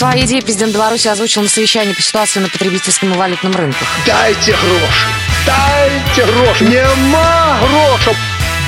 [0.00, 3.86] Свои идеи президент Беларуси озвучил на совещании по ситуации на потребительском и валютном рынках.
[4.06, 5.06] Дайте гроши!
[5.44, 6.64] Дайте гроши!
[6.64, 8.16] Нема грошей!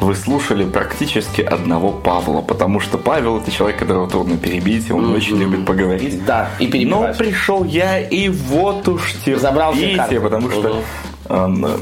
[0.00, 5.36] вы слушали практически одного Павла, потому что Павел это человек, которого трудно перебить, он очень
[5.36, 6.24] любит поговорить.
[6.24, 7.18] Да, и Но перебивать.
[7.18, 10.20] пришел я, и вот уж Забрал терпите, карты.
[10.20, 10.82] потому что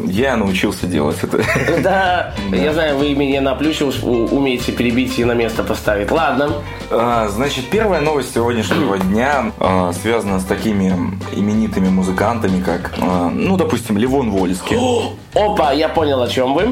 [0.06, 1.38] я научился делать это.
[1.82, 6.10] Да, я знаю, вы меня на плюсе у- умеете перебить и на место поставить.
[6.10, 6.50] Ладно.
[6.90, 10.88] А, Значит, первая новость сегодняшнего дня а, связана с такими
[11.34, 14.76] именитыми музыкантами, как, а, ну, допустим, Левон Вольский
[15.34, 16.70] Опа, я понял, о чем вы.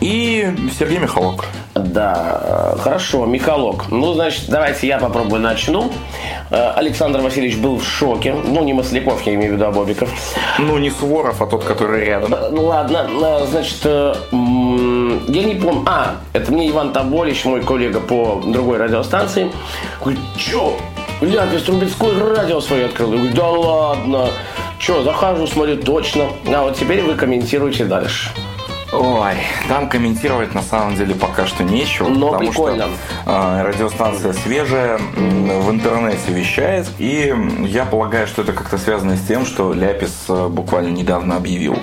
[0.00, 1.44] И Сергей Михалок.
[1.74, 3.84] Да, э, хорошо, Михалок.
[3.90, 5.90] Ну, значит, давайте я попробую начну.
[6.50, 8.34] Э, Александр Васильевич был в шоке.
[8.44, 10.10] Ну, не Масляков, я имею в виду, а Бобиков.
[10.58, 12.34] Ну, не Суворов, а тот, который рядом.
[12.34, 13.08] Э, Ну, ладно,
[13.46, 15.84] значит, я не помню.
[15.86, 19.50] А, это мне Иван Тоболич, мой коллега по другой радиостанции.
[20.00, 20.74] Говорит, чё,
[21.20, 23.12] Ляпис Трубецкой радио свое открыл.
[23.12, 24.28] Я говорю, да ладно.
[24.78, 26.26] Че, захожу, смотрю, точно.
[26.46, 28.30] А вот теперь вы комментируете дальше.
[28.92, 29.34] Ой,
[29.68, 32.08] там комментировать на самом деле пока что нечего.
[32.08, 32.84] Но потому прикольно.
[32.84, 32.92] что
[33.26, 36.88] а, радиостанция свежая, в интернете вещает.
[36.98, 37.34] И
[37.66, 41.78] я полагаю, что это как-то связано с тем, что Ляпис э, буквально недавно объявил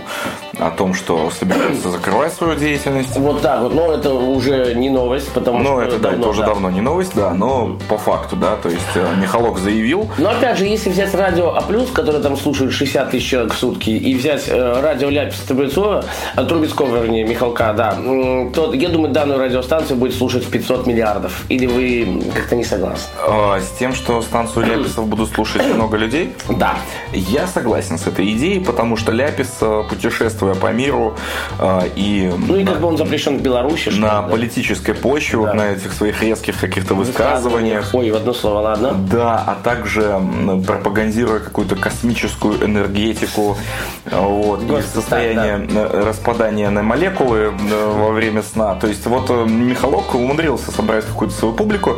[0.59, 3.16] о том, что собирается закрывать свою деятельность.
[3.17, 3.73] Вот так вот.
[3.73, 6.47] Но это уже не новость, потому Ну, что это, да, это давно, уже да.
[6.47, 10.57] давно не новость, да, но по факту, да, то есть э, Михалок заявил, Но опять
[10.57, 14.45] же, если взять радио А+, которое там слушают 60 тысяч человек в сутки, и взять
[14.47, 16.03] э, радио Ляписа Трубецкого,
[16.35, 17.91] а, Трубецкого, вернее, Михалка, да,
[18.53, 21.43] то я думаю, данную радиостанцию будет слушать 500 миллиардов.
[21.49, 23.09] Или вы как-то не согласны?
[23.27, 26.33] э, с тем, что станцию Ляписов будут слушать много людей.
[26.49, 26.75] Да.
[27.13, 29.83] Я согласен с этой идеей, потому что Ляпис, э,
[30.45, 31.16] путешествуя по миру
[31.59, 34.22] э, и Ну и как бы он запрещен в Беларуси, что на ли, да?
[34.23, 35.53] политической почве, вот Да.
[35.53, 38.94] на этих своих резких каких-то высказываниях, Ой, в одно слово, ладно.
[38.94, 40.19] да, а также
[40.67, 43.57] пропагандируя какую-то космическую энергетику,
[44.05, 48.75] э, вот, и Господи, состояние э, распадания на молекулы во время сна.
[48.75, 51.95] То есть вот Михалок умудрился собрать какую-то свою публику,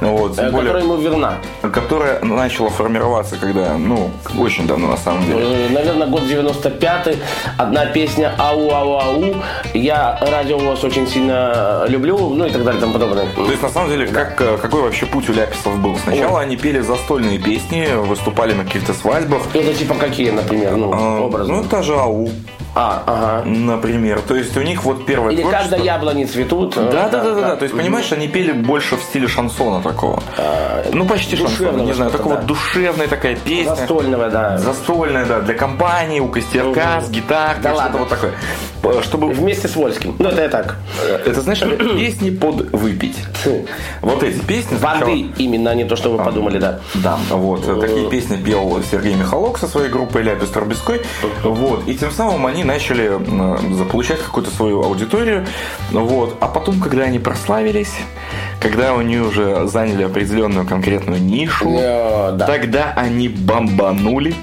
[0.00, 1.34] вот, Э, более, Которая ему верна.
[1.70, 5.38] Которая начала формироваться, когда, ну, очень давно на самом деле.
[5.40, 7.18] Э, Наверное, год 95-й.
[7.56, 9.34] Одна песня «Ау, ау, ау».
[9.74, 13.26] Я радио вас очень сильно люблю, ну и так далее, и тому подобное.
[13.34, 15.96] То есть, на самом деле, как, э, какой вообще путь у Ляписов был?
[15.98, 19.42] Сначала они пели застольные песни, выступали на каких-то свадьбах.
[19.54, 21.52] Это типа какие, например, ну, А, образы?
[21.52, 22.28] Ну, та же АУ,
[22.74, 23.44] А, ага.
[23.48, 24.20] например.
[24.20, 26.76] То есть, у них вот первое Или творчество- когда яблони цветут.
[26.76, 27.56] э, Да, да, да, да, да.
[27.56, 30.22] То есть, понимаешь, они пели больше в стиле шансона такого.
[30.92, 32.42] Ну, почти шансона, не знаю, такого да.
[32.42, 33.74] душевная такая песня.
[33.74, 34.58] Застольного, да.
[34.58, 38.32] Застольная, да, для компании, у костерка, с Да что-то вот такое.
[38.82, 40.14] П- Чтобы Вместе с Вольским.
[40.18, 40.76] Ну, это я так.
[41.26, 41.58] это, знаешь,
[41.98, 43.16] песни под выпить.
[44.02, 44.76] Вот эти песни.
[44.76, 46.78] Воды именно, а не то, что вы подумали, да.
[46.94, 47.80] Да, вот.
[47.80, 51.00] Такие песни пел Сергей Михалок со своей группой Ляпис Трубецкой.
[51.42, 51.88] Вот.
[51.88, 55.46] И тем самым они начали м, заполучать какую-то свою аудиторию.
[55.92, 56.36] Вот.
[56.40, 57.92] А потом, когда они прославились,
[58.60, 62.46] когда они уже заняли определенную конкретную нишу, Э, да.
[62.46, 64.34] тогда они бомбанули.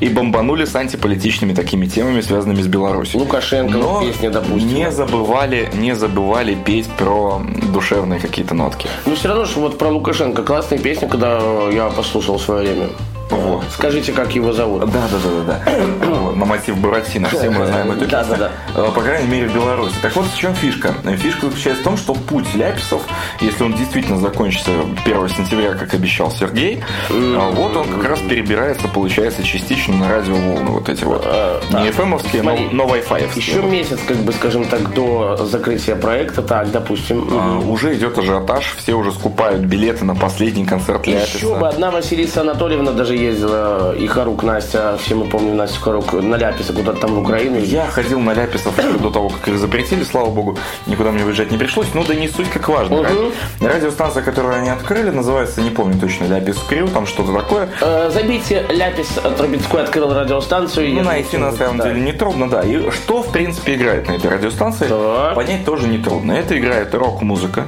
[0.00, 3.20] и бомбанули с антиполитичными такими темами, связанными с Беларусью.
[3.20, 4.74] Лукашенко, Но песня, допустим.
[4.74, 7.40] не забывали, не забывали петь про
[7.72, 8.88] душевные какие-то нотки.
[9.06, 11.38] Ну, все равно, что вот про Лукашенко классная песня, когда
[11.70, 12.88] я послушал в свое время.
[13.30, 13.64] Вот.
[13.72, 14.90] Скажите, как его зовут?
[14.90, 16.06] Да, да, да, да, да.
[16.06, 17.28] Вот, На мотив Буратино.
[17.28, 18.36] Все мы знаем эту Да, песню.
[18.38, 19.94] да, Э, По крайней мере, в Беларуси.
[20.02, 20.94] Так вот, в чем фишка?
[21.04, 23.02] Фишка заключается в том, что путь Ляписов,
[23.40, 24.70] если он действительно закончится
[25.04, 30.70] 1 сентября, как обещал Сергей, э, вот он как раз перебирается, получается, частично на радиоволны
[30.70, 31.24] вот эти вот.
[31.70, 33.36] Не FM-овские, но, но Wi-Fi.
[33.36, 37.28] Еще месяц, как бы, скажем так, до закрытия проекта, так, допустим.
[37.32, 41.36] А, Уже идет ажиотаж, все уже скупают билеты на последний концерт Ляписа.
[41.36, 46.12] Еще бы одна Василиса Анатольевна даже ездила, и Харук Настя, все мы помним Настю Харук,
[46.12, 47.58] на Ляписа куда-то там в Украину.
[47.58, 50.56] Я ходил на ляписов до того, как их запретили, слава богу,
[50.86, 53.02] никуда мне выезжать не пришлось, ну да не суть как важно.
[53.02, 57.68] Ради- Радиостанция, которую они открыли, называется, не помню точно, Ляпис Крю, там что-то такое.
[57.80, 60.92] Э, забейте Ляпис Трубецкой открыл радиостанцию.
[60.94, 62.62] Ну, найти на самом деле нетрудно, да.
[62.62, 64.88] И что, в принципе, играет на этой радиостанции,
[65.34, 66.32] понять тоже нетрудно.
[66.32, 67.66] Это играет рок-музыка.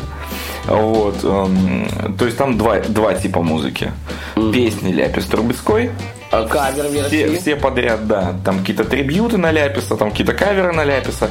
[0.66, 3.92] Вот, эм, то есть там два, два типа музыки.
[4.52, 5.90] Песни Ляпис Трубецкой,
[6.32, 7.40] Э, Кавер все, версии.
[7.40, 8.34] все подряд, да.
[8.44, 11.28] Там какие-то трибьюты на Ляписа, там какие-то каверы на Ляписа.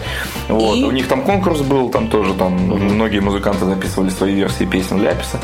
[0.50, 0.76] Вот.
[0.76, 0.84] И?
[0.84, 5.40] У них там конкурс был, там тоже там многие музыканты записывали свои версии песен Ляписа.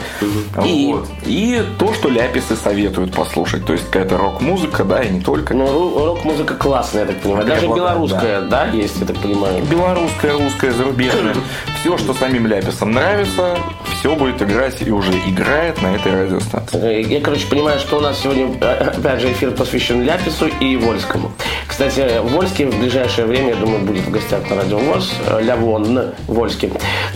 [0.66, 0.92] И?
[0.92, 1.08] Вот.
[1.26, 3.66] и то, что Ляписы советуют послушать.
[3.66, 5.54] То есть какая-то рок-музыка, да, и не только.
[5.54, 7.46] Ну, рок-музыка классная, я так понимаю.
[7.46, 8.68] Даже Преобладает, белорусская, да.
[8.68, 9.64] есть, я так понимаю.
[9.64, 11.36] Белорусская, русская, зарубежная.
[11.86, 13.60] Все, что самим Ляписам нравится,
[13.94, 16.80] все будет играть и уже играет на этой радиостанции.
[16.82, 20.78] Э, Я, короче, понимаю, что у нас сегодня, э, опять же, эфир посвящен Ляпису и
[20.78, 21.32] Вольскому.
[21.68, 25.14] Кстати, Вольский в ближайшее время, я думаю, будет в гостях на Радио ВОЗ.
[25.28, 26.72] э, Лявон Вольский.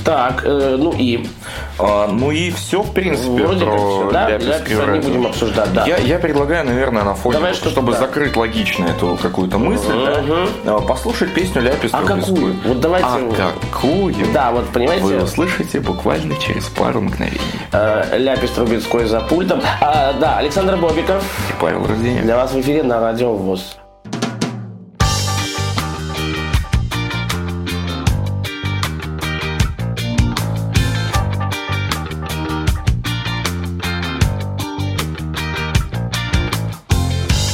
[0.06, 1.26] Так, ну и
[1.80, 4.30] А, ну и все, в принципе, вроде про все, да?
[4.38, 5.86] Ляписа не будем обсуждать, да.
[5.88, 8.00] Я, я предлагаю, наверное, на фоне, Давай что-то, чтобы да.
[8.00, 9.88] закрыть логично эту какую-то мысль,
[10.66, 12.56] да, а, послушать песню Ляпис А какую?
[12.66, 14.14] Вот давайте- А какую?
[14.34, 17.40] Да, вот понимаете, Вы услышите буквально через пару мгновений.
[17.72, 19.62] э, Ляпис Трубецкой за пультом.
[19.82, 21.24] А, да, Александр Бобиков.
[21.50, 22.24] И Павел Руденев.
[22.24, 23.78] Для вас в эфире на Радио ВОЗ.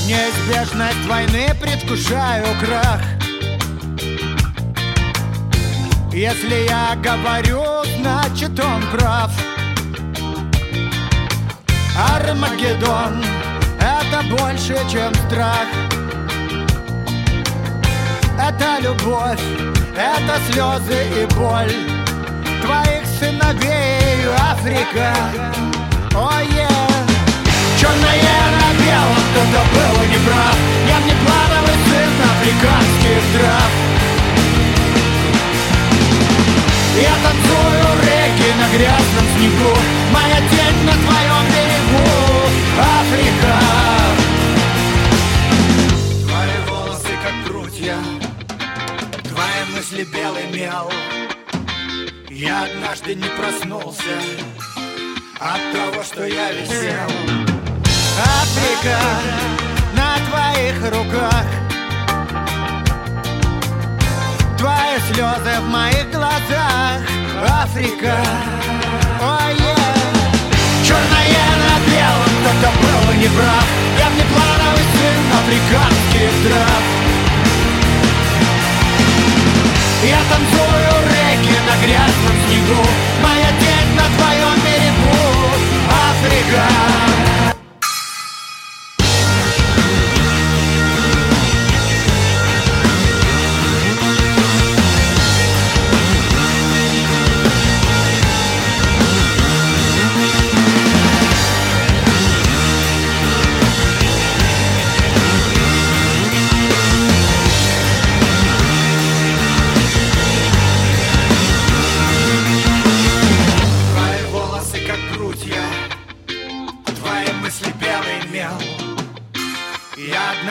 [0.08, 3.01] Неизбежность войны предвкушаю крах
[6.16, 7.62] Если я говорю,
[8.00, 9.30] значит он прав.
[11.94, 13.22] Армагеддон—
[13.82, 15.68] это больше, чем страх.
[18.40, 19.42] Это любовь,
[19.94, 21.76] это слезы и боль.
[22.64, 25.14] Твоих сыновей Африка.
[26.16, 26.70] О, yeah.
[27.78, 30.56] Черное на белом, кто-то был неправ.
[30.88, 34.15] Я не плановый сын африканских трав
[37.02, 39.76] Я танцую реки на грязном снегу.
[40.14, 42.06] Моя тень на твоем берегу.
[42.80, 43.56] Африка.
[46.26, 47.98] Твои волосы как прутья.
[49.24, 50.90] Твои мысли белый мел.
[52.30, 54.20] Я однажды не проснулся
[55.40, 57.10] От того, что я висел.
[58.18, 59.00] Африка
[59.94, 61.65] на твоих руках
[64.57, 67.02] Твои слезы в моих глазах.
[67.62, 68.16] Африка,
[69.22, 69.52] о
[70.86, 73.65] Черное на белом, кто-то был неправ
[74.00, 76.84] Я внеплановый сын африканских трав.
[80.03, 82.86] Я танцую реки на грязном снегу.
[83.24, 85.36] Моя тень на твоем берегу.
[85.89, 86.95] Африка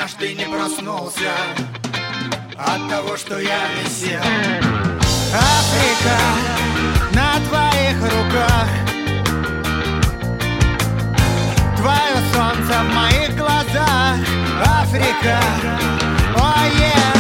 [0.05, 1.33] однажды не проснулся
[2.59, 4.21] От того, что я висел.
[5.33, 6.19] Африка
[7.13, 8.69] на твоих руках.
[11.77, 14.19] Твое солнце в моих глазах.
[14.63, 15.41] Африка,
[16.37, 17.15] о yeah.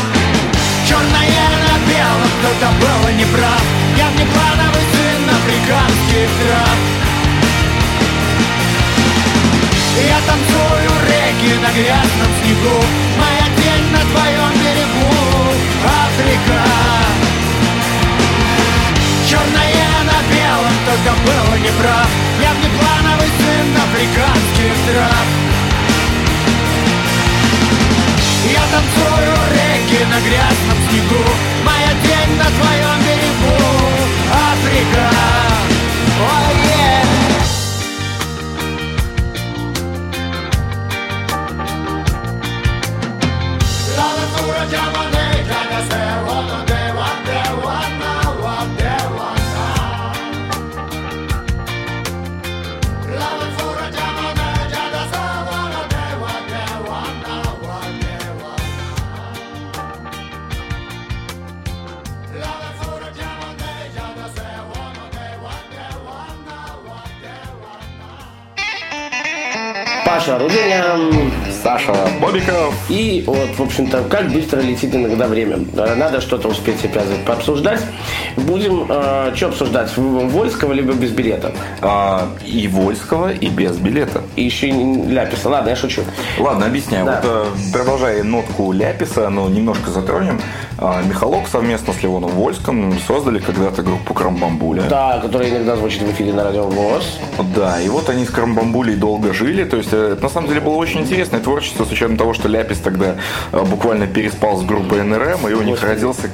[0.86, 3.62] Черное на белом, кто-то был неправ.
[3.96, 7.03] Я внеплановый сын африканских трав
[9.96, 12.82] Я танцую реки на грязном снегу.
[13.16, 15.14] Моя тень на твоем берегу.
[15.86, 16.62] Африка.
[19.28, 22.08] Черное на белом, только был неправ
[22.42, 25.26] Я внеплановый сын африканских трав.
[28.50, 31.24] Я танцую реки на грязном снегу.
[31.64, 33.64] Моя тень на твоем берегу.
[34.32, 35.23] Африка
[70.14, 70.20] na.
[70.20, 71.53] Паша Руденя.
[71.64, 72.74] Саша Бобиков.
[72.90, 75.60] И вот, в общем-то, как быстро летит иногда время.
[75.74, 77.80] Э, Надо что-то успеть опять пообсуждать.
[78.36, 79.90] Будем э, что обсуждать?
[79.96, 81.52] Вольского либо без билета?
[81.80, 84.20] А, и Вольского, и без билета.
[84.36, 84.72] И еще и
[85.06, 85.48] Ляписа.
[85.48, 86.02] Ладно, я шучу.
[86.38, 87.06] Ладно, объясняю.
[87.06, 87.22] Да.
[87.24, 90.38] Вот, э, продолжая нотку Ляписа, но немножко затронем.
[90.76, 94.82] А, Михалок совместно с Левоном Вольском создали когда-то группу Крамбамбуля.
[94.82, 97.18] Да, который иногда звучит в эфире на радио ВОЗ.
[97.56, 99.64] Да, и вот они с Крамбамбулей долго жили.
[99.64, 102.48] То есть, э, это на самом деле было очень интересное творчество, с учетом того, что
[102.48, 103.14] Ляпис тогда
[103.52, 106.28] э, буквально переспал с группой НРМ, и у них родился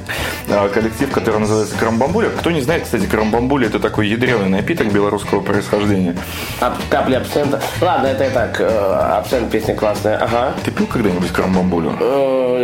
[0.47, 2.29] э, коллектив, который называется Крамбамбуля.
[2.29, 6.15] Кто не знает, кстати, Крамбамбуля это такой ядреный напиток белорусского происхождения.
[6.59, 7.61] Ап- капли абсента.
[7.81, 8.59] Ладно, это и так.
[8.59, 10.17] э, абсент песня классная.
[10.17, 10.53] Ага.
[10.65, 11.91] Ты пил когда-нибудь Крамбамбулю?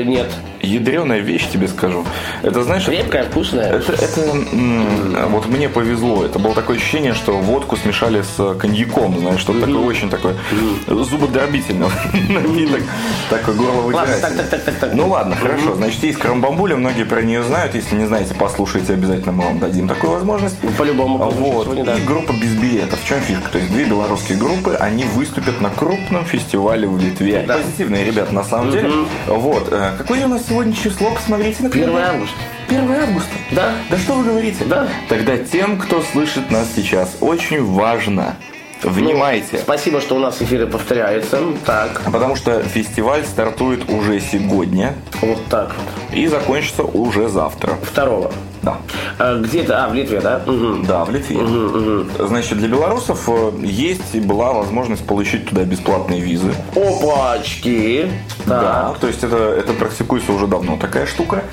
[0.03, 0.31] Нет.
[0.67, 2.05] Ядреная вещь, тебе скажу.
[2.43, 3.74] Это знаешь, Крепкая, вкусная.
[3.74, 6.25] Это, это м, вот мне повезло.
[6.25, 10.36] Это было такое ощущение, что водку смешали с коньяком, знаешь, что-то такое очень такое
[10.88, 11.88] зубодробительный
[12.29, 12.81] напиток,
[13.29, 14.93] такой горло Ладно, так, так, так, так, так.
[14.93, 15.75] Ну ладно, хорошо.
[15.75, 17.75] Значит, есть крамбамбуля, многие про нее знают.
[17.75, 20.55] Если не знаете, послушайте обязательно, мы вам дадим такую возможность.
[20.62, 21.67] Ну, По-любому, Вот.
[21.77, 23.00] И группа без билетов.
[23.01, 23.50] В чем фишка?
[23.51, 27.45] То есть две белорусские группы, они выступят на крупном фестивале в Литве.
[27.47, 28.89] Позитивные ребята, на самом деле.
[29.27, 29.69] Вот.
[29.71, 31.11] Э, Какое у нас сегодня число?
[31.11, 32.05] Посмотрите на 1 календарь.
[32.05, 32.35] августа.
[32.69, 33.29] 1 августа.
[33.51, 33.73] Да.
[33.89, 34.65] Да что вы говорите?
[34.65, 34.87] Да.
[35.09, 38.35] Тогда тем, кто слышит нас сейчас, очень важно.
[38.84, 39.57] Внимайте.
[39.57, 41.39] Спасибо, что у нас эфиры повторяются.
[41.65, 46.17] Так, Потому что фестиваль стартует уже сегодня вот так вот.
[46.17, 47.74] и закончится уже завтра.
[47.81, 48.31] Второго.
[48.62, 48.77] Да.
[49.17, 50.41] А, где-то, а, в Литве, да?
[50.46, 50.84] Мгм.
[50.86, 51.38] Да, в Литве.
[52.19, 56.53] Значит, для белорусов э, есть и была возможность получить туда бесплатные визы.
[56.75, 58.12] Опачки.
[58.46, 59.00] Да, Так.
[59.00, 61.43] то есть это, это практикуется уже давно такая штука.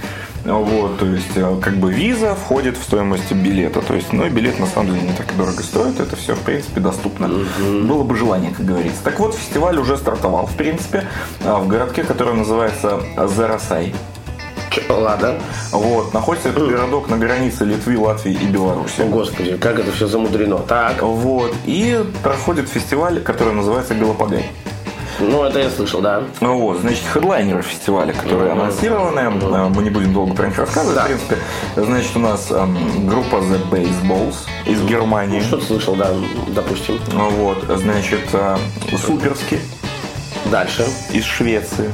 [0.45, 3.81] Вот, то есть, э, как бы виза входит в стоимость билета.
[3.81, 6.01] То есть, ну и билет на самом деле не так и дорого стоит.
[6.01, 7.29] Это все, в принципе, доступно.
[7.29, 9.03] Было бы желание, как говорится.
[9.03, 11.05] Так вот, фестиваль уже стартовал, в принципе,
[11.45, 13.95] а, в городке, который называется Зарасай.
[14.89, 15.35] Ладно.
[15.73, 19.03] Вот, находится этот городок на границе Литвы, Латвии и Беларуси.
[19.03, 20.59] О, Господи, как это все замудрено.
[20.59, 21.03] Так.
[21.03, 24.51] Вот, и проходит фестиваль, который называется Галапагай.
[25.31, 26.23] Ну, это я слышал, да.
[26.41, 30.99] Ну Вот, значит, хедлайнеры фестиваля, которые анонсированы, э, мы не будем долго про них рассказывать,
[30.99, 31.39] в принципе.
[31.77, 35.41] Значит, у нас эм, группа The Baseballs из Германии.
[35.41, 36.11] Что-то слышал, да,
[36.49, 36.99] допустим.
[37.13, 38.57] Вот, значит, э,
[38.97, 39.61] Суперски
[40.51, 40.85] Дальше.
[41.13, 41.93] из Швеции.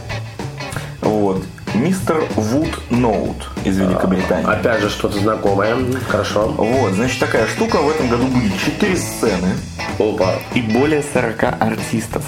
[1.00, 1.42] Вот,
[1.74, 4.50] Мистер Вуд Ноут из Великобритании.
[4.50, 5.76] Опять же, что-то знакомое.
[6.08, 6.48] Хорошо.
[6.48, 7.76] Вот, значит, такая штука.
[7.76, 9.54] В этом году будет 4 сцены
[9.98, 10.34] Опа.
[10.54, 12.24] и более 40 артистов.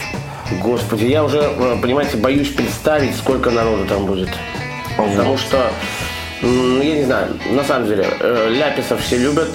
[0.61, 4.28] Господи, я уже, э, понимаете, боюсь представить, сколько народу там будет.
[4.97, 5.71] Потому что,
[6.42, 9.49] я не знаю, на самом деле, э, ляписов все любят.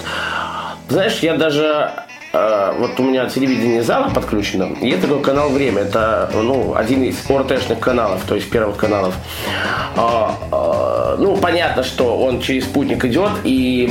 [0.89, 1.92] Знаешь, я даже
[2.34, 5.82] э, вот у меня телевидение зала подключено, и есть такой канал «Время».
[5.82, 9.13] Это, ну, один из ОРТшных каналов, то есть первых каналов.
[9.96, 13.88] А, а, ну, понятно, что он через спутник идет, и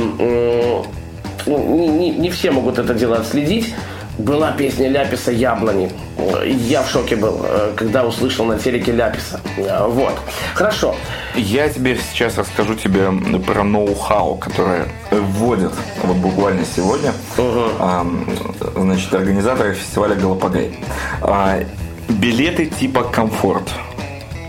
[1.45, 3.73] ну, не, не- не все могут это дело отследить.
[4.17, 5.91] Была песня Ляписа «Яблони».
[6.45, 9.39] Я в шоке был, э, когда услышал на телеке Ляписа.
[9.57, 10.13] Э, Вот.
[10.55, 10.95] Хорошо.
[11.35, 13.11] Я тебе сейчас расскажу тебе
[13.45, 17.13] про ноу-хау, которое вводят вот буквально сегодня.
[17.79, 18.27] Ам,
[18.75, 20.79] значит, организаторы фестиваля Галапагай.
[21.21, 21.59] А,
[22.09, 23.69] билеты типа комфорт.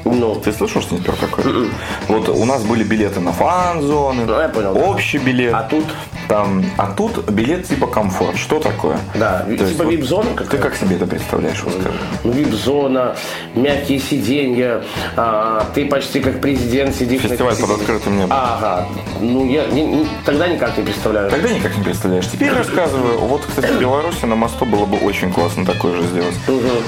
[0.05, 1.67] Ну, Ты слышал что-нибудь про такое?
[2.09, 4.81] Вот у нас были билеты на фан-зоны, Ну, я понял, да.
[4.81, 5.53] общий билет.
[5.53, 5.85] А тут?
[6.29, 8.37] Там, а тут билет типа комфорт.
[8.37, 8.99] Что такое?
[9.15, 10.69] Да, То есть типа вот вип-зона Ты какая-то.
[10.69, 11.97] как себе это представляешь, вот скажи?
[12.25, 13.17] Ну, вип-зона,
[13.55, 14.83] мягкие сиденья,
[15.17, 18.33] а, ты почти как президент сидишь на Фестиваль этих под открытым небом.
[18.33, 18.87] Ага,
[19.21, 21.31] ну я не- не- тогда никак не представляю.
[21.31, 22.27] Тогда никак не представляешь.
[22.31, 23.19] Теперь рассказываю.
[23.21, 26.35] Вот, кстати, в Беларуси на мосту было бы очень классно такое же сделать.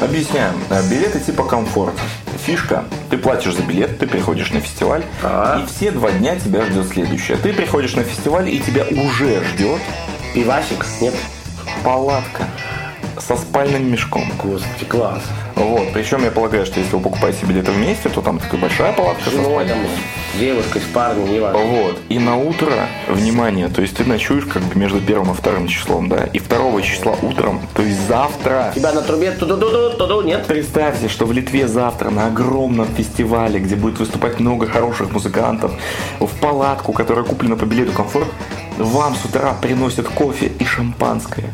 [0.03, 0.53] Объясняем.
[0.69, 1.95] А, Билеты типа комфорт.
[2.45, 2.85] Фишка.
[3.11, 5.63] Ты платишь за билет, ты приходишь на фестиваль, Так.
[5.63, 7.37] и все два дня тебя ждет следующее.
[7.37, 9.81] Ты приходишь на фестиваль, и тебя уже ждет
[10.35, 10.85] Пивасик?
[11.01, 11.15] Нет?
[11.85, 12.45] палатка
[13.21, 14.25] со спальным мешком.
[14.43, 15.23] Господи, класс.
[15.55, 15.93] Вот.
[15.93, 19.37] Причем я полагаю, что если вы покупаете билеты вместе, то там такая большая палатка со
[19.37, 19.79] Ну, спальным
[20.35, 21.61] с девушкой, с парнем, не важно.
[21.61, 21.99] Вот.
[22.09, 22.73] И на утро,
[23.09, 26.81] внимание, то есть ты ночуешь как бы между первым и вторым числом, да, и второго
[26.83, 28.73] числа утром, то есть завтра.
[28.75, 30.47] Тебя на трубе туду-ду-ду, туду, нет?
[30.47, 35.73] Представьте, что в Литве завтра на огромном фестивале, где будет выступать много хороших музыкантов,
[36.21, 38.29] в палатку, которая куплена по билету комфорт,
[38.79, 41.53] вам с утра приносят кофе и шампанское.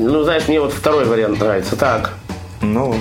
[0.00, 1.76] Ну, знаешь, мне вот второй вариант нравится.
[1.76, 2.12] Так,
[2.62, 2.94] Ну,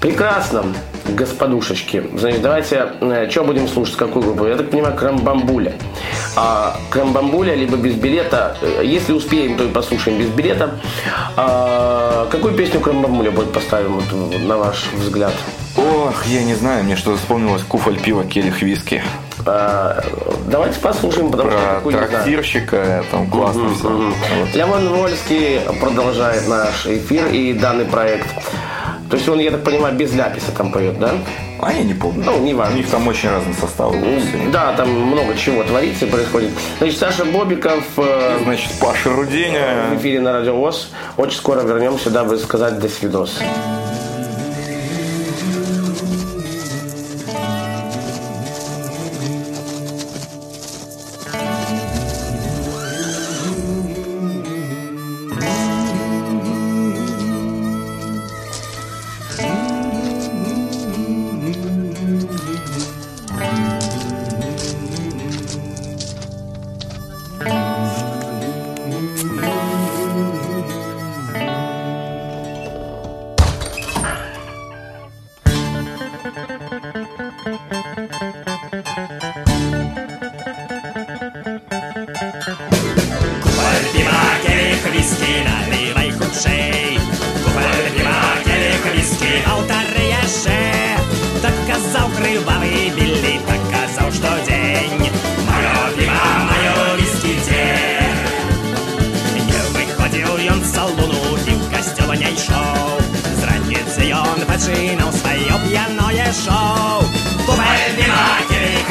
[0.00, 0.64] прекрасно,
[1.06, 2.02] господушечки.
[2.16, 2.92] Значит, давайте,
[3.30, 4.46] что будем слушать, какую группу?
[4.46, 5.74] Я так понимаю, Крамбамбуля.
[6.34, 8.56] А, Крамбамбуля, либо без билета.
[8.62, 10.80] Э, Если успеем, то и послушаем без билета.
[11.36, 15.34] А, какую песню Крамбамбуля будет поставим, вот, на ваш взгляд?
[15.76, 19.02] ох, я не знаю, мне что-то вспомнилось куфаль пива, келих виски.
[19.44, 20.02] А,
[20.46, 22.08] давайте послушаем, потому что Про не знаю.
[22.08, 23.88] трактирщика, там классно все.
[23.88, 24.54] Вот.
[24.54, 28.28] Леон Вольский продолжает наш эфир и данный проект.
[29.10, 31.10] То есть он, я так понимаю, без ляписа там поет, да?
[31.60, 32.24] А я не помню.
[32.24, 32.74] Ну, не важно.
[32.74, 33.94] У них там очень разные составы.
[33.94, 34.50] сегодня.
[34.50, 36.50] Да, там много чего творится и происходит.
[36.78, 39.94] Значит, Саша Бобиков э, Значит, Паша в Руденя.
[39.96, 40.88] эфире на Радио ВОЗ.
[41.18, 43.38] Очень скоро вернемся, дабы сказать до свидос.
[83.42, 86.72] Купаль пива, келих виски, наливай худшей.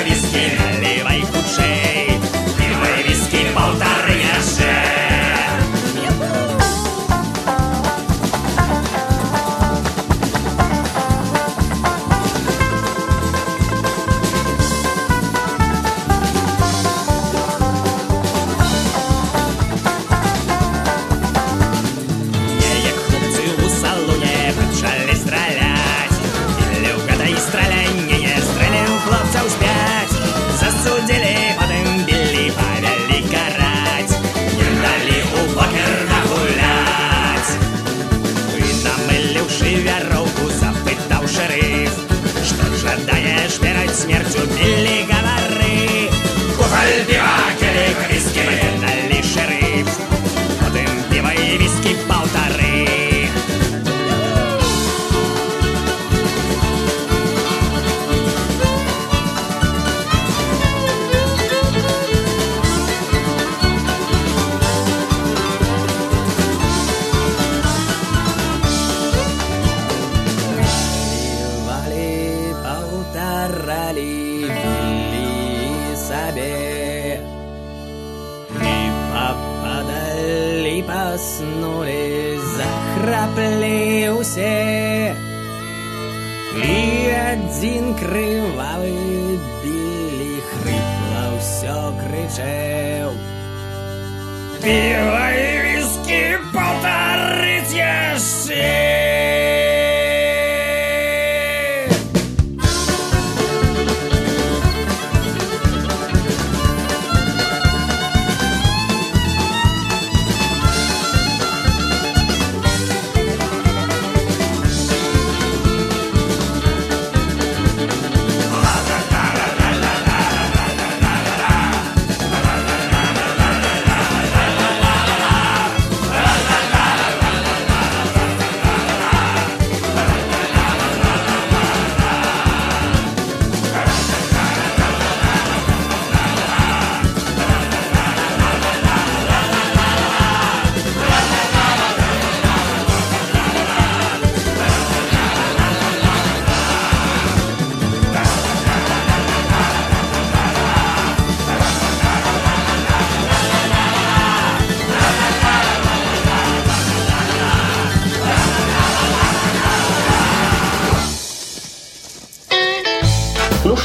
[0.04, 1.02] Виски, полторы
[1.52, 1.71] яше.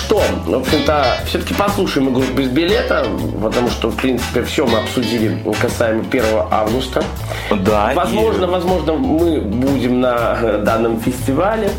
[0.07, 3.07] Что, в общем-то, все-таки послушаем игру без билета,
[3.43, 7.03] потому что, в принципе, все мы обсудили касаемо 1 августа.
[7.51, 11.71] Да, Возможно, и- возможно, мы будем на э, данном фестивале.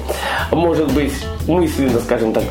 [0.52, 1.14] Может быть,
[1.48, 2.44] мысленно, скажем так.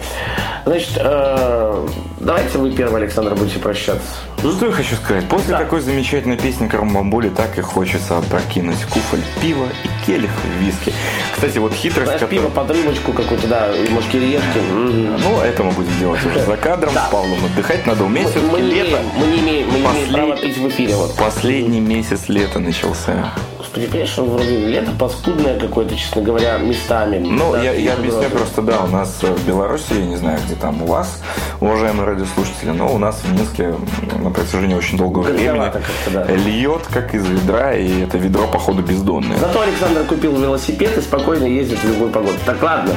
[0.64, 1.86] Значит, э,
[2.20, 4.00] давайте вы первый, Александр, будете прощаться.
[4.46, 5.28] Ну, Что я хочу сказать?
[5.28, 5.58] После Да.
[5.58, 10.30] такой замечательной песни Карамбамболи так и хочется опрокинуть куфоль пива и келих
[10.60, 10.92] виски.
[11.34, 13.88] Кстати, вот хитрость, Знаешь, которую- пиво под рыбочку какую-то, да, и.
[13.90, 15.16] Мгм.
[15.20, 17.06] Ну, это мы будем делать уже за кадром Да.
[17.08, 17.44] с Павлом.
[17.44, 18.28] Отдыхать надо уметь.
[18.36, 18.88] Мы, мы не лето.
[18.90, 20.94] имеем, мы не имеем, мы не имеем Послед- права пить в эфире.
[20.94, 21.16] Вот.
[21.16, 23.32] Последний месяц лета начался.
[23.58, 27.18] Господи, что вроде лето паскудное какое-то, честно говоря, местами.
[27.18, 28.08] Ну, Да, я, я вроде.
[28.10, 31.20] объясню просто, да, у нас в Беларуси, я не знаю, где там у вас,
[31.60, 33.74] уважаемые радиослушатели, но у нас в Минске
[34.22, 35.72] на протяжении очень долгого времени
[36.12, 36.24] да.
[36.24, 39.38] льет, как из ведра, и это ведро, походу, бездонное.
[39.38, 42.36] Зато Александр купил велосипед и спокойно ездит в любую погоду.
[42.44, 42.92] Так, ладно.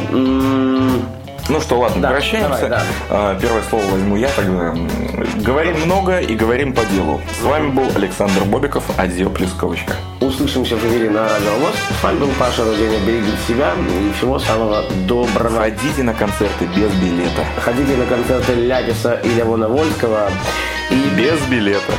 [1.49, 2.49] Ну что, ладно, Да, прощаемся.
[2.49, 2.81] давай, да.
[3.09, 4.75] А, Первое слово возьму я тогда.
[5.37, 7.21] Говорим много и говорим по делу.
[7.39, 9.93] С вами был Александр Бобиков, Адио плюс кавычка.
[10.21, 11.73] Услышимся в эфире на Радио ВОЗ.
[11.99, 12.99] С вами был Паша Руденя.
[13.05, 15.57] Берегите себя и всего самого доброго.
[15.57, 17.43] Ходите на концерты без билета.
[17.63, 20.29] Ходите на концерты Ляписа и Левона Вольского.
[20.91, 21.93] И Без билета.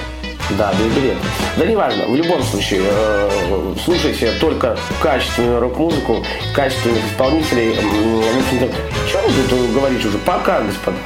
[0.58, 1.20] Да, без билета.
[1.56, 7.76] Да неважно, в любом случае, э, слушайте только качественную рок-музыку, качественных исполнителей.
[7.78, 8.68] М, В общем-то,
[9.08, 10.18] что вы тут говорите уже?
[10.18, 10.96] Пока, господа.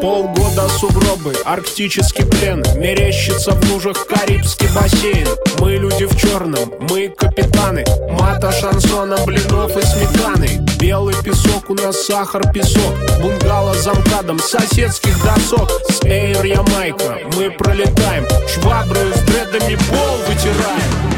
[0.00, 5.28] Полгода сугробы, арктический плен Мерещится в лужах Карибский бассейн.
[5.58, 7.84] Мы люди в черном, мы капитаны
[8.18, 10.66] Мата, шансона, блинов и сметаны.
[10.78, 15.70] Белый песок, у нас сахар, песок Бунгало за МКАДом, соседских досок.
[15.90, 21.10] С Эйр Ямайка мы пролетаем Швабры с дредами пол вытираем.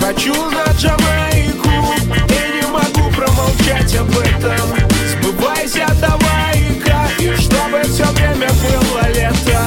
[0.00, 1.68] Хочу на Джамайку
[2.28, 4.58] И не могу промолчать об этом.
[5.22, 6.19] Сбывайся, чтобы
[7.90, 9.60] все время было лето.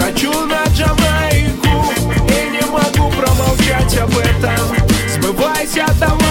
[0.00, 1.92] Хочу на Джамайку
[2.28, 4.76] И не могу промолчать об этом.
[5.08, 6.25] Сбывайся, давай-ка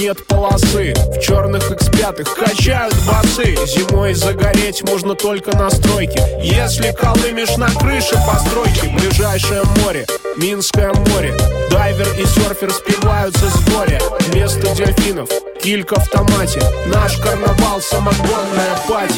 [0.00, 0.94] нет полосы.
[0.94, 3.54] В черных X5 качают басы.
[3.66, 6.22] Зимой загореть можно только на стройке.
[6.42, 11.36] Если колымешь на крыше постройки Ближайшее море, Минское море.
[11.70, 14.00] Дайвер и серфер спиваются с горя.
[14.28, 15.28] Вместо дельфинов
[15.62, 16.62] килька в томате.
[16.86, 19.14] Наш карнавал самогонная пати.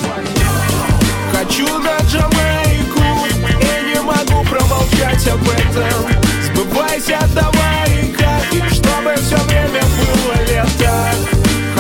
[1.33, 3.01] Хочу на Джамайку
[3.61, 6.09] И не могу промолчать об этом.
[6.42, 8.32] Сбывайся, давай-ка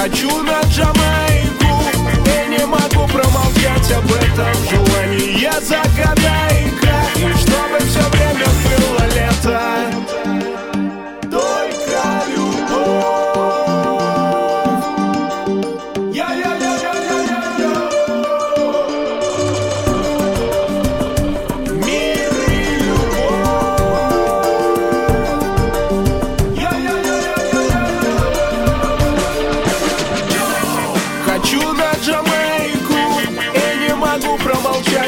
[0.02, 1.80] Хочу на Джамайку
[2.26, 6.81] И не могу промолчать об этом Желание загадай-ка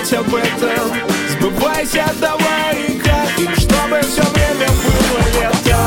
[0.05, 0.93] жалеть об этом
[1.31, 5.79] Сбывайся, давай как чтобы все время было лето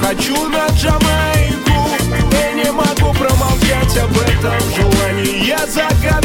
[0.00, 1.88] Хочу на Джамайку
[2.32, 5.46] И не могу промолчать об этом желании.
[5.46, 6.23] Я загадываю.